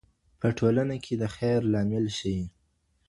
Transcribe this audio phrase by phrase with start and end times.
[0.39, 2.39] په ټولنه کې د خیر لامل شئ.